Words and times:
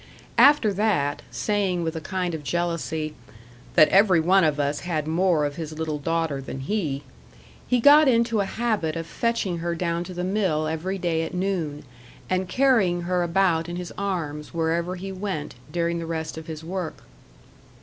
After 0.39 0.73
that, 0.73 1.21
saying 1.29 1.83
with 1.83 1.95
a 1.95 2.01
kind 2.01 2.33
of 2.33 2.43
jealousy 2.43 3.13
"that 3.75 3.87
every 3.89 4.19
one 4.19 4.43
of 4.43 4.59
us 4.59 4.79
had 4.79 5.05
more 5.07 5.45
of 5.45 5.57
his 5.57 5.77
little 5.77 5.99
daughter 5.99 6.41
than 6.41 6.61
he," 6.61 7.03
he 7.67 7.79
got 7.79 8.07
into 8.07 8.39
a 8.39 8.45
habit 8.45 8.95
of 8.95 9.05
fetching 9.05 9.59
her 9.59 9.75
down 9.75 10.03
to 10.05 10.15
the 10.15 10.23
mill 10.23 10.65
every 10.65 10.97
day 10.97 11.21
at 11.21 11.35
noon, 11.35 11.83
and 12.31 12.49
carrying 12.49 13.01
her 13.01 13.21
about 13.21 13.69
in 13.69 13.75
his 13.75 13.93
arms, 13.95 14.55
wherever 14.55 14.95
he 14.95 15.11
went, 15.11 15.53
during 15.71 15.99
the 15.99 16.07
rest 16.07 16.35
of 16.35 16.47
his 16.47 16.63
work. 16.63 17.03